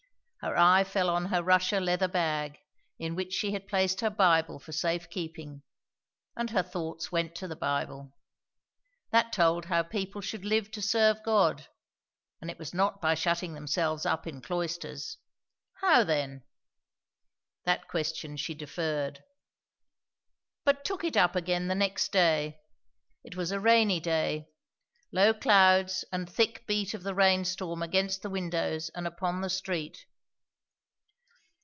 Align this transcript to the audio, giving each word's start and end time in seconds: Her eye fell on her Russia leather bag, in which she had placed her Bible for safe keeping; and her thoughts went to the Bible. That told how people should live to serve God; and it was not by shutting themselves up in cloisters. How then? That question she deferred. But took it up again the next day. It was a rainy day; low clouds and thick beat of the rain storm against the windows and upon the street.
Her 0.43 0.57
eye 0.57 0.83
fell 0.85 1.11
on 1.11 1.25
her 1.27 1.43
Russia 1.43 1.79
leather 1.79 2.07
bag, 2.07 2.57
in 2.97 3.13
which 3.13 3.31
she 3.31 3.51
had 3.51 3.67
placed 3.67 4.01
her 4.01 4.09
Bible 4.09 4.57
for 4.57 4.71
safe 4.71 5.07
keeping; 5.07 5.61
and 6.35 6.49
her 6.49 6.63
thoughts 6.63 7.11
went 7.11 7.35
to 7.35 7.47
the 7.47 7.55
Bible. 7.55 8.11
That 9.11 9.31
told 9.31 9.65
how 9.65 9.83
people 9.83 10.19
should 10.19 10.43
live 10.43 10.71
to 10.71 10.81
serve 10.81 11.21
God; 11.23 11.67
and 12.41 12.49
it 12.49 12.57
was 12.57 12.73
not 12.73 12.99
by 12.99 13.13
shutting 13.13 13.53
themselves 13.53 14.03
up 14.03 14.25
in 14.25 14.41
cloisters. 14.41 15.17
How 15.75 16.03
then? 16.03 16.41
That 17.65 17.87
question 17.87 18.35
she 18.35 18.55
deferred. 18.55 19.23
But 20.65 20.83
took 20.83 21.03
it 21.03 21.15
up 21.15 21.35
again 21.35 21.67
the 21.67 21.75
next 21.75 22.11
day. 22.11 22.59
It 23.23 23.35
was 23.35 23.51
a 23.51 23.59
rainy 23.59 23.99
day; 23.99 24.49
low 25.11 25.35
clouds 25.35 26.03
and 26.11 26.27
thick 26.27 26.65
beat 26.65 26.95
of 26.95 27.03
the 27.03 27.13
rain 27.13 27.45
storm 27.45 27.83
against 27.83 28.23
the 28.23 28.29
windows 28.31 28.89
and 28.95 29.05
upon 29.05 29.41
the 29.41 29.47
street. 29.49 30.07